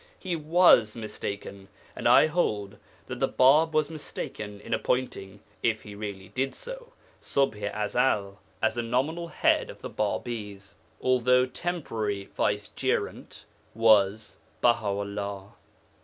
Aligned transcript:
He 0.17 0.35
was 0.35 0.95
mistaken, 0.95 1.67
and 1.95 2.07
I 2.07 2.25
hold 2.25 2.77
that 3.05 3.19
the 3.19 3.29
Bāb 3.29 3.71
was 3.73 3.91
mistaken 3.91 4.59
in 4.59 4.73
appointing 4.73 5.41
(if 5.61 5.83
he 5.83 5.93
really 5.93 6.29
did 6.29 6.55
so) 6.55 6.93
Ṣubḥ 7.21 7.71
i 7.71 7.85
Ezel 7.85 8.37
as 8.63 8.79
a 8.79 8.81
nominal 8.81 9.27
head 9.27 9.69
of 9.69 9.81
the 9.83 9.91
Bābīs 9.91 10.23
when 10.25 10.53
the 10.55 10.71
true, 10.71 10.75
although 11.11 11.45
temporary 11.45 12.25
vice 12.33 12.69
gerent 12.69 13.45
was 13.75 14.37
Baha 14.59 14.87
'ullah. 14.87 15.53